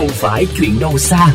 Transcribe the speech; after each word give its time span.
không 0.00 0.08
phải 0.08 0.46
chuyện 0.58 0.78
đâu 0.80 0.98
xa. 0.98 1.34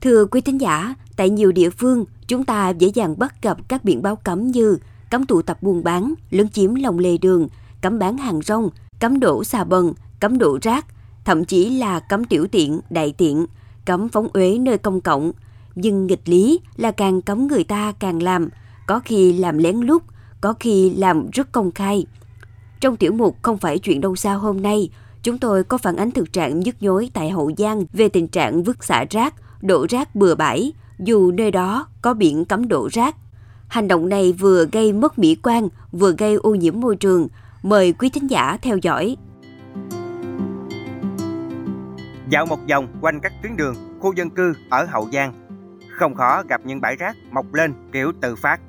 Thưa 0.00 0.24
quý 0.24 0.40
thính 0.40 0.60
giả, 0.60 0.94
tại 1.16 1.30
nhiều 1.30 1.52
địa 1.52 1.70
phương, 1.70 2.04
chúng 2.26 2.44
ta 2.44 2.68
dễ 2.68 2.88
dàng 2.94 3.18
bắt 3.18 3.42
gặp 3.42 3.58
các 3.68 3.84
biển 3.84 4.02
báo 4.02 4.16
cấm 4.16 4.50
như 4.50 4.78
cấm 5.10 5.26
tụ 5.26 5.42
tập 5.42 5.58
buôn 5.62 5.84
bán, 5.84 6.14
lấn 6.30 6.48
chiếm 6.48 6.74
lòng 6.74 6.98
lề 6.98 7.18
đường, 7.18 7.48
cấm 7.80 7.98
bán 7.98 8.18
hàng 8.18 8.40
rong, 8.42 8.70
cấm 9.00 9.20
đổ 9.20 9.44
xà 9.44 9.64
bần, 9.64 9.92
cấm 10.20 10.38
đổ 10.38 10.58
rác, 10.62 10.86
thậm 11.24 11.44
chí 11.44 11.70
là 11.70 12.00
cấm 12.00 12.24
tiểu 12.24 12.46
tiện, 12.52 12.80
đại 12.90 13.14
tiện, 13.18 13.46
cấm 13.84 14.08
phóng 14.08 14.28
uế 14.32 14.58
nơi 14.58 14.78
công 14.78 15.00
cộng. 15.00 15.32
Nhưng 15.74 16.06
nghịch 16.06 16.28
lý 16.28 16.60
là 16.76 16.90
càng 16.90 17.22
cấm 17.22 17.46
người 17.46 17.64
ta 17.64 17.92
càng 17.98 18.22
làm, 18.22 18.48
có 18.86 19.00
khi 19.00 19.32
làm 19.32 19.58
lén 19.58 19.76
lút, 19.76 20.02
có 20.40 20.54
khi 20.60 20.90
làm 20.90 21.30
rất 21.30 21.52
công 21.52 21.72
khai. 21.72 22.06
Trong 22.80 22.96
tiểu 22.96 23.12
mục 23.12 23.36
Không 23.42 23.58
phải 23.58 23.78
chuyện 23.78 24.00
đâu 24.00 24.16
xa 24.16 24.32
hôm 24.32 24.62
nay, 24.62 24.90
chúng 25.28 25.38
tôi 25.38 25.64
có 25.64 25.78
phản 25.78 25.96
ánh 25.96 26.10
thực 26.10 26.32
trạng 26.32 26.60
nhức 26.60 26.82
nhối 26.82 27.10
tại 27.14 27.30
Hậu 27.30 27.52
Giang 27.58 27.84
về 27.92 28.08
tình 28.08 28.28
trạng 28.28 28.62
vứt 28.62 28.84
xả 28.84 29.04
rác, 29.10 29.34
đổ 29.62 29.86
rác 29.88 30.14
bừa 30.14 30.34
bãi, 30.34 30.72
dù 30.98 31.30
nơi 31.30 31.50
đó 31.50 31.86
có 32.02 32.14
biển 32.14 32.44
cấm 32.44 32.68
đổ 32.68 32.88
rác. 32.92 33.16
Hành 33.68 33.88
động 33.88 34.08
này 34.08 34.32
vừa 34.32 34.66
gây 34.72 34.92
mất 34.92 35.18
mỹ 35.18 35.36
quan, 35.42 35.68
vừa 35.92 36.12
gây 36.18 36.34
ô 36.34 36.54
nhiễm 36.54 36.80
môi 36.80 36.96
trường. 36.96 37.28
Mời 37.62 37.92
quý 37.92 38.10
thính 38.10 38.30
giả 38.30 38.58
theo 38.62 38.76
dõi. 38.82 39.16
Dạo 42.30 42.46
một 42.46 42.58
vòng 42.70 42.88
quanh 43.00 43.20
các 43.20 43.32
tuyến 43.42 43.56
đường, 43.56 43.74
khu 44.00 44.14
dân 44.14 44.30
cư 44.30 44.52
ở 44.70 44.84
Hậu 44.84 45.08
Giang, 45.12 45.48
không 45.98 46.14
khó 46.14 46.42
gặp 46.48 46.60
những 46.64 46.80
bãi 46.80 46.96
rác 46.96 47.16
mọc 47.30 47.54
lên 47.54 47.74
kiểu 47.92 48.12
tự 48.20 48.36
phát. 48.36 48.60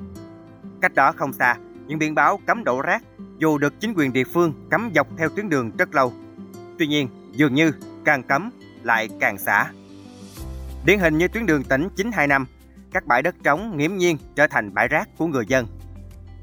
Cách 0.82 0.96
đó 0.96 1.12
không 1.16 1.34
xa, 1.34 1.56
những 1.88 2.00
biển 2.00 2.16
báo 2.16 2.40
cấm 2.48 2.64
đổ 2.64 2.82
rác 2.82 3.04
dù 3.38 3.58
được 3.58 3.74
chính 3.80 3.94
quyền 3.94 4.14
địa 4.14 4.24
phương 4.34 4.54
cấm 4.72 4.92
dọc 4.96 5.08
theo 5.18 5.30
tuyến 5.30 5.50
đường 5.50 5.72
rất 5.78 5.96
lâu. 5.96 6.14
Tuy 6.80 6.88
nhiên, 6.88 7.08
dường 7.32 7.54
như 7.54 7.72
càng 8.06 8.24
cấm 8.24 8.52
lại 8.84 9.10
càng 9.20 9.38
xả. 9.38 9.72
Điển 10.86 11.00
hình 11.00 11.18
như 11.18 11.28
tuyến 11.28 11.46
đường 11.46 11.64
tỉnh 11.64 11.90
925, 11.96 12.46
các 12.92 13.06
bãi 13.06 13.22
đất 13.22 13.36
trống 13.44 13.78
nghiễm 13.78 13.96
nhiên 13.96 14.18
trở 14.36 14.48
thành 14.48 14.74
bãi 14.74 14.88
rác 14.88 15.10
của 15.18 15.28
người 15.28 15.46
dân. 15.48 15.68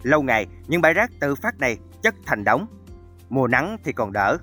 Lâu 0.03 0.23
ngày, 0.23 0.47
những 0.67 0.81
bãi 0.81 0.95
rác 0.95 1.11
tự 1.21 1.35
phát 1.35 1.59
này 1.59 1.79
chất 2.03 2.15
thành 2.27 2.45
đống. 2.45 2.67
Mùa 3.29 3.47
nắng 3.47 3.77
thì 3.85 3.93
còn 3.93 4.13
đỡ, 4.13 4.39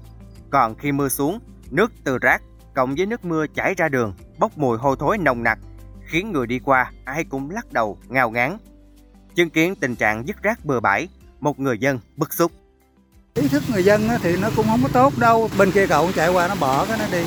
còn 0.50 0.76
khi 0.76 0.92
mưa 0.92 1.10
xuống, 1.10 1.40
nước 1.72 1.92
từ 2.04 2.18
rác 2.18 2.42
cộng 2.74 2.96
với 2.96 3.06
nước 3.06 3.26
mưa 3.26 3.46
chảy 3.48 3.74
ra 3.78 3.90
đường 3.90 4.14
bốc 4.40 4.58
mùi 4.58 4.78
hôi 4.78 4.96
thối 5.00 5.18
nồng 5.18 5.44
nặc, 5.44 5.60
khiến 6.06 6.32
người 6.32 6.48
đi 6.48 6.60
qua 6.60 6.92
ai 7.06 7.24
cũng 7.24 7.50
lắc 7.50 7.74
đầu 7.74 7.98
ngao 8.08 8.30
ngán. 8.30 8.58
Chứng 9.36 9.50
kiến 9.50 9.76
tình 9.76 9.96
trạng 9.96 10.28
dứt 10.28 10.44
rác 10.44 10.66
bừa 10.66 10.80
bãi, 10.80 11.08
một 11.40 11.60
người 11.60 11.78
dân 11.78 12.00
bức 12.16 12.34
xúc. 12.34 12.52
Ý 13.34 13.48
thức 13.48 13.64
người 13.74 13.84
dân 13.84 14.10
thì 14.24 14.38
nó 14.38 14.50
cũng 14.56 14.68
không 14.68 14.84
có 14.84 14.90
tốt 14.94 15.14
đâu, 15.18 15.50
bên 15.58 15.72
kia 15.72 15.88
cậu 15.88 16.12
chạy 16.16 16.30
qua 16.30 16.48
nó 16.48 16.56
bỏ 16.56 16.86
cái 16.86 16.98
nó 16.98 17.06
đi. 17.12 17.24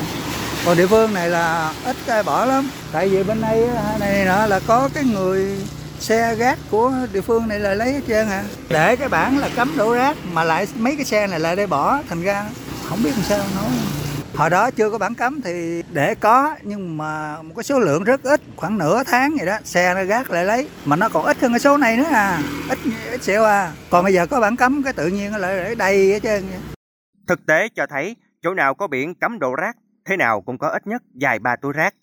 Còn 0.65 0.77
địa 0.77 0.87
phương 0.87 1.13
này 1.13 1.29
là 1.29 1.73
ít 1.85 1.95
ai 2.07 2.23
bỏ 2.23 2.45
lắm, 2.45 2.69
tại 2.91 3.09
vì 3.09 3.23
bên 3.23 3.41
đây 3.41 3.67
này 3.99 4.25
nọ 4.25 4.45
là 4.45 4.59
có 4.67 4.89
cái 4.93 5.03
người 5.03 5.57
xe 5.99 6.35
rác 6.35 6.59
của 6.71 6.93
địa 7.13 7.21
phương 7.21 7.47
này 7.47 7.59
là 7.59 7.73
lấy 7.73 7.93
hết 7.93 8.01
trơn 8.07 8.29
à. 8.29 8.43
Để 8.69 8.95
cái 8.95 9.09
bản 9.09 9.37
là 9.37 9.49
cấm 9.55 9.77
đổ 9.77 9.93
rác 9.93 10.17
mà 10.33 10.43
lại 10.43 10.67
mấy 10.75 10.95
cái 10.95 11.05
xe 11.05 11.27
này 11.27 11.39
lại 11.39 11.55
đây 11.55 11.67
bỏ 11.67 11.99
thành 12.09 12.23
ra 12.23 12.45
không 12.89 13.03
biết 13.03 13.11
làm 13.15 13.23
sao 13.23 13.37
nói. 13.37 13.71
Hồi 14.35 14.49
đó 14.49 14.71
chưa 14.71 14.89
có 14.89 14.97
bản 14.97 15.15
cấm 15.15 15.41
thì 15.41 15.83
để 15.91 16.15
có 16.15 16.55
nhưng 16.61 16.97
mà 16.97 17.41
một 17.41 17.53
cái 17.57 17.63
số 17.63 17.79
lượng 17.79 18.03
rất 18.03 18.23
ít. 18.23 18.41
Khoảng 18.55 18.77
nửa 18.77 19.03
tháng 19.03 19.35
vậy 19.37 19.45
đó 19.45 19.57
xe 19.65 19.93
nó 19.93 20.03
gác 20.03 20.31
lại 20.31 20.45
lấy. 20.45 20.67
Mà 20.85 20.95
nó 20.95 21.09
còn 21.09 21.25
ít 21.25 21.37
hơn 21.41 21.51
cái 21.51 21.59
số 21.59 21.77
này 21.77 21.97
nữa 21.97 22.03
à. 22.11 22.41
Ít 22.69 22.79
ít 23.17 23.23
xẹo 23.23 23.43
à. 23.43 23.73
Còn 23.89 24.03
bây 24.03 24.13
giờ 24.13 24.27
có 24.27 24.41
bản 24.41 24.55
cấm 24.55 24.83
cái 24.83 24.93
tự 24.93 25.07
nhiên 25.07 25.31
nó 25.31 25.37
lại 25.37 25.57
để 25.57 25.75
đầy 25.75 26.11
hết 26.11 26.19
trơn 26.23 26.43
thực 27.27 27.45
tế 27.45 27.69
cho 27.69 27.85
thấy 27.89 28.15
chỗ 28.41 28.53
nào 28.53 28.73
có 28.73 28.87
biển 28.87 29.15
cấm 29.15 29.39
đổ 29.39 29.55
rác 29.55 29.77
thế 30.05 30.17
nào 30.17 30.41
cũng 30.41 30.57
có 30.57 30.67
ít 30.67 30.87
nhất 30.87 31.03
vài 31.21 31.39
ba 31.39 31.55
túi 31.55 31.73
rác. 31.73 31.95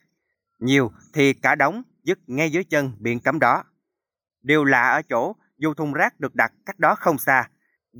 Nhiều 0.58 0.92
thì 1.12 1.32
cả 1.32 1.54
đống 1.54 1.82
dứt 2.02 2.18
ngay 2.26 2.52
dưới 2.52 2.64
chân 2.64 2.92
biển 2.98 3.20
cấm 3.20 3.38
đó. 3.38 3.64
Điều 4.42 4.64
lạ 4.64 4.82
ở 4.82 5.02
chỗ 5.02 5.36
dù 5.58 5.74
thùng 5.74 5.92
rác 5.92 6.20
được 6.20 6.34
đặt 6.34 6.52
cách 6.66 6.78
đó 6.78 6.94
không 6.94 7.18
xa 7.18 7.48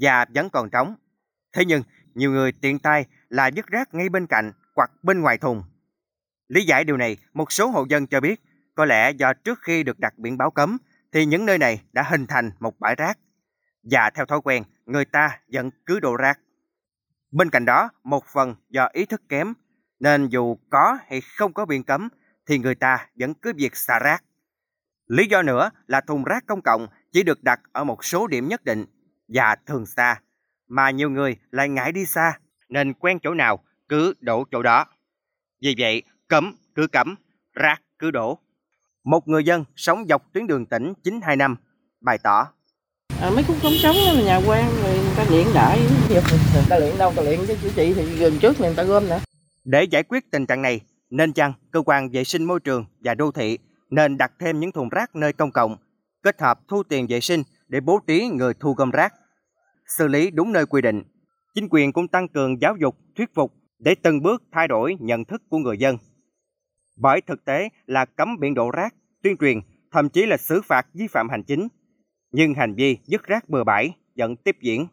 và 0.00 0.26
vẫn 0.34 0.50
còn 0.50 0.70
trống. 0.70 0.96
Thế 1.52 1.64
nhưng 1.64 1.82
nhiều 2.14 2.31
người 2.31 2.52
tiện 2.52 2.78
tay 2.78 3.06
là 3.28 3.46
dứt 3.46 3.66
rác 3.66 3.94
ngay 3.94 4.08
bên 4.08 4.26
cạnh 4.26 4.52
hoặc 4.76 4.91
bên 5.02 5.20
ngoài 5.20 5.38
thùng. 5.38 5.62
Lý 6.48 6.64
giải 6.64 6.84
điều 6.84 6.96
này, 6.96 7.16
một 7.32 7.52
số 7.52 7.66
hộ 7.66 7.86
dân 7.88 8.06
cho 8.06 8.20
biết 8.20 8.41
có 8.75 8.84
lẽ 8.84 9.10
do 9.10 9.32
trước 9.32 9.58
khi 9.62 9.82
được 9.82 9.98
đặt 9.98 10.19
biển 10.19 10.38
báo 10.38 10.50
cấm 10.50 10.78
thì 11.14 11.26
những 11.26 11.47
nơi 11.47 11.58
này 11.58 11.82
đã 11.92 12.02
hình 12.02 12.26
thành 12.26 12.50
một 12.60 12.80
bãi 12.80 12.94
rác. 12.94 13.19
Và 13.82 14.10
theo 14.10 14.26
thói 14.26 14.41
quen, 14.44 14.62
người 14.86 15.04
ta 15.04 15.38
vẫn 15.52 15.70
cứ 15.86 16.00
đổ 16.00 16.16
rác. 16.16 16.41
Bên 17.30 17.50
cạnh 17.50 17.64
đó, 17.64 17.91
một 18.04 18.25
phần 18.26 18.54
do 18.70 18.88
ý 18.92 19.06
thức 19.06 19.22
kém, 19.28 19.52
nên 20.00 20.28
dù 20.28 20.56
có 20.70 20.98
hay 21.08 21.20
không 21.20 21.52
có 21.52 21.66
biển 21.66 21.84
cấm 21.84 22.08
thì 22.47 22.58
người 22.58 22.75
ta 22.75 23.08
vẫn 23.14 23.34
cứ 23.34 23.52
việc 23.56 23.76
xả 23.76 23.98
rác. 23.98 24.25
Lý 25.06 25.26
do 25.26 25.42
nữa 25.42 25.70
là 25.86 26.00
thùng 26.00 26.25
rác 26.25 26.47
công 26.47 26.62
cộng 26.62 26.86
chỉ 27.12 27.22
được 27.22 27.42
đặt 27.42 27.60
ở 27.72 27.84
một 27.84 28.04
số 28.04 28.26
điểm 28.26 28.48
nhất 28.48 28.64
định 28.64 28.84
và 29.28 29.56
thường 29.66 29.86
xa, 29.86 30.20
mà 30.69 30.91
nhiều 30.91 31.10
người 31.10 31.36
lại 31.50 31.69
ngại 31.69 31.92
đi 31.92 32.06
xa 32.06 32.38
nên 32.69 32.94
quen 32.94 33.19
chỗ 33.22 33.34
nào 33.34 33.64
cứ 33.88 34.14
đổ 34.20 34.44
chỗ 34.50 34.62
đó. 34.62 34.86
Vì 35.62 35.75
vậy, 35.78 36.02
cấm 36.28 36.56
cứ 36.75 36.86
cấm, 36.86 37.14
rác 37.52 37.82
cứ 37.98 38.10
đổ. 38.10 38.44
Một 39.04 39.28
người 39.28 39.44
dân 39.44 39.65
sống 39.76 40.04
dọc 40.09 40.32
tuyến 40.32 40.47
đường 40.47 40.66
tỉnh 40.66 40.92
925 41.04 41.56
bày 42.00 42.19
tỏ. 42.19 42.53
À, 43.20 43.31
mấy 43.31 43.44
khúc 43.44 43.56
cống 43.62 43.72
trống 43.82 43.97
là 43.97 44.22
nhà 44.22 44.41
quan 44.47 44.65
người, 44.75 44.97
người 44.98 45.15
ta 45.16 45.25
luyện 45.31 45.47
đại 45.54 45.81
người 46.09 46.22
ta 46.69 46.78
luyện 46.78 46.98
đâu 46.98 47.12
ta 47.16 47.22
luyện 47.22 47.41
cái 47.47 47.56
chữ 47.62 47.70
trị 47.76 47.94
thì 47.94 48.16
gần 48.16 48.38
trước 48.41 48.60
người 48.60 48.75
ta 48.76 48.82
gom 48.82 49.09
nữa 49.09 49.20
để 49.64 49.84
giải 49.84 50.03
quyết 50.03 50.31
tình 50.31 50.47
trạng 50.47 50.62
này 50.62 50.81
nên 51.10 51.32
chăng 51.32 51.53
cơ 51.70 51.82
quan 51.87 52.10
vệ 52.10 52.25
sinh 52.25 52.44
môi 52.44 52.60
trường 52.60 52.84
và 53.00 53.14
đô 53.14 53.31
thị 53.31 53.59
nên 53.91 54.19
đặt 54.19 54.32
thêm 54.38 54.60
những 54.60 54.72
thùng 54.72 54.88
rác 54.88 55.16
nơi 55.16 55.32
công 55.32 55.50
cộng 55.50 55.76
kết 56.22 56.41
hợp 56.41 56.60
thu 56.69 56.82
tiền 56.82 57.06
vệ 57.09 57.20
sinh 57.20 57.43
để 57.69 57.81
bố 57.81 58.00
trí 58.06 58.28
người 58.28 58.54
thu 58.60 58.72
gom 58.72 58.91
rác 58.91 59.14
xử 59.87 60.09
lý 60.09 60.31
đúng 60.31 60.53
nơi 60.53 60.66
quy 60.66 60.82
định 60.82 61.03
chính 61.54 61.69
quyền 61.70 61.93
cũng 61.93 62.09
tăng 62.09 62.28
cường 62.28 62.60
giáo 62.60 62.76
dục, 62.76 62.97
thuyết 63.16 63.34
phục 63.34 63.53
để 63.78 63.94
từng 64.03 64.22
bước 64.22 64.43
thay 64.53 64.69
đổi 64.69 64.97
nhận 65.00 65.25
thức 65.25 65.43
của 65.48 65.59
người 65.59 65.78
dân. 65.78 65.98
Bởi 66.97 67.21
thực 67.21 67.44
tế 67.44 67.69
là 67.87 68.05
cấm 68.05 68.41
biển 68.41 68.55
đổ 68.55 68.71
rác, 68.71 68.94
tuyên 69.22 69.37
truyền, 69.37 69.60
thậm 69.93 70.09
chí 70.09 70.27
là 70.27 70.37
xử 70.37 70.62
phạt 70.62 70.87
vi 70.94 71.06
phạm 71.06 71.28
hành 71.28 71.43
chính. 71.43 71.69
Nhưng 72.32 72.55
hành 72.55 72.75
vi 72.75 72.99
dứt 73.05 73.22
rác 73.22 73.49
bừa 73.49 73.65
bãi 73.65 73.97
vẫn 74.16 74.37
tiếp 74.37 74.56
diễn. 74.60 74.87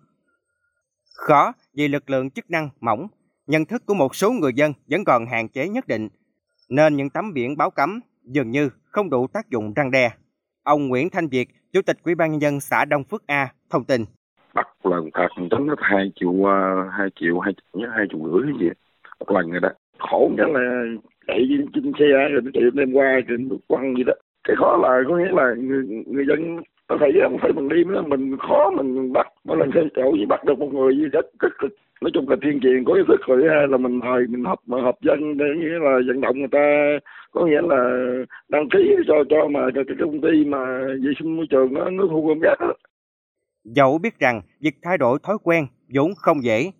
Khó 1.16 1.54
vì 1.74 1.88
lực 1.88 2.10
lượng 2.10 2.30
chức 2.30 2.50
năng 2.50 2.70
mỏng, 2.80 3.08
nhận 3.48 3.66
thức 3.66 3.86
của 3.86 3.94
một 3.94 4.16
số 4.16 4.32
người 4.32 4.54
dân 4.54 4.74
vẫn 4.88 5.04
còn 5.06 5.26
hạn 5.26 5.50
chế 5.50 5.70
nhất 5.70 5.88
định, 5.88 6.10
nên 6.70 6.96
những 6.96 7.10
tấm 7.10 7.34
biển 7.34 7.58
báo 7.58 7.72
cấm 7.72 8.00
dường 8.24 8.52
như 8.52 8.70
không 8.84 9.10
đủ 9.10 9.28
tác 9.28 9.50
dụng 9.50 9.74
răng 9.74 9.92
đe. 9.92 10.12
Ông 10.64 10.88
Nguyễn 10.88 11.10
Thanh 11.10 11.28
Việt, 11.28 11.50
Chủ 11.74 11.82
tịch 11.82 11.98
Ủy 12.04 12.16
ban 12.16 12.32
nhân 12.32 12.42
dân 12.42 12.60
xã 12.60 12.86
Đông 12.86 13.04
Phước 13.04 13.28
A 13.28 13.54
thông 13.70 13.86
tin 13.86 14.06
bắt 14.54 14.68
lần 14.84 15.10
phạt 15.14 15.28
tính 15.52 15.68
hết 15.68 15.76
hai 15.78 16.12
triệu 16.16 16.50
à, 16.50 16.90
hai 16.98 17.08
triệu 17.16 17.40
hai 17.40 17.54
nhớ 17.74 17.88
hai 17.96 18.06
triệu 18.10 18.20
rưỡi 18.20 18.42
cái 18.52 18.60
gì 18.60 18.70
một 19.20 19.32
lần 19.32 19.52
rồi 19.52 19.60
đó 19.60 19.70
khổ 20.00 20.32
nhất 20.38 20.48
là 20.54 20.84
chạy 21.32 21.48
trên 21.74 21.92
xe 22.00 22.06
rồi 22.32 22.42
nó 22.44 22.52
chạy 22.54 22.64
đem 22.74 22.94
qua 22.94 23.20
rồi 23.28 23.38
nó 23.38 23.56
quăng 23.68 23.96
gì 23.98 24.04
đó. 24.04 24.14
Cái 24.44 24.56
khó 24.60 24.78
là 24.78 25.02
có 25.08 25.18
nghĩa 25.18 25.32
là 25.32 25.54
người, 25.58 25.84
người 26.06 26.26
dân 26.28 26.62
ta 26.92 26.98
thấy 27.00 27.12
không 27.24 27.38
phải 27.42 27.52
mình 27.54 27.70
đi 27.70 27.84
nữa 27.84 28.02
mình 28.08 28.38
khó 28.38 28.72
mình 28.72 29.14
bắt 29.14 29.28
mỗi 29.44 29.58
lần 29.58 29.72
xe 29.76 29.82
chỗ 29.96 30.12
gì 30.18 30.26
bắt 30.26 30.46
được 30.46 30.60
một 30.60 30.74
người 30.74 30.98
gì 30.98 31.06
rất 31.06 31.26
rất 31.40 31.54
nói 32.02 32.12
chung 32.14 32.30
là 32.30 32.36
tuyên 32.42 32.60
truyền 32.60 32.84
có 32.86 32.94
ý 32.94 33.02
thức 33.08 33.22
rồi 33.28 33.68
là 33.70 33.78
mình 33.78 34.02
hồi 34.02 34.26
mình 34.30 34.44
học 34.44 34.60
mà 34.68 34.82
học 34.82 34.96
dân 35.02 35.38
để 35.38 35.46
nghĩa 35.58 35.80
là 35.80 36.00
vận 36.08 36.22
động 36.22 36.40
người 36.40 36.48
ta 36.52 36.98
có 37.32 37.46
nghĩa 37.46 37.62
là 37.62 38.00
đăng 38.50 38.70
ký 38.70 38.96
cho 39.08 39.16
cho 39.30 39.48
mà 39.48 39.60
cho 39.76 39.82
cái 39.88 39.98
công 40.00 40.22
ty 40.22 40.46
mà 40.46 40.80
vệ 41.04 41.12
sinh 41.20 41.38
môi 41.38 41.46
trường 41.50 41.74
nó 41.74 41.90
nó 41.90 42.04
thu 42.10 42.28
gom 42.28 42.40
rác 42.40 42.56
đó 42.60 42.74
Dẫu 43.64 43.98
biết 43.98 44.20
rằng 44.20 44.42
việc 44.60 44.76
thay 44.82 44.98
đổi 44.98 45.20
thói 45.24 45.38
quen 45.44 45.68
vốn 45.94 46.12
không 46.18 46.44
dễ, 46.44 46.72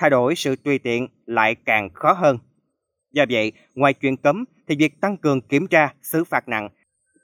thay 0.00 0.10
đổi 0.10 0.34
sự 0.34 0.56
tùy 0.64 0.78
tiện 0.78 1.06
lại 1.26 1.54
càng 1.64 1.88
khó 1.94 2.12
hơn. 2.12 2.36
Do 3.12 3.24
vậy, 3.30 3.52
ngoài 3.74 3.94
chuyện 3.94 4.16
cấm 4.16 4.44
thì 4.68 4.76
việc 4.76 5.00
tăng 5.00 5.16
cường 5.16 5.40
kiểm 5.40 5.66
tra, 5.66 5.94
xử 6.02 6.24
phạt 6.24 6.48
nặng 6.48 6.68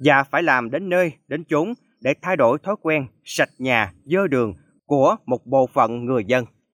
và 0.04 0.24
phải 0.24 0.42
làm 0.42 0.70
đến 0.70 0.88
nơi, 0.88 1.12
đến 1.28 1.44
chốn 1.44 1.72
để 2.00 2.14
thay 2.22 2.36
đổi 2.36 2.58
thói 2.62 2.76
quen 2.82 3.06
sạch 3.24 3.50
nhà, 3.58 3.92
dơ 4.04 4.26
đường 4.26 4.54
của 4.86 5.16
một 5.26 5.46
bộ 5.46 5.66
phận 5.66 6.04
người 6.04 6.24
dân. 6.24 6.44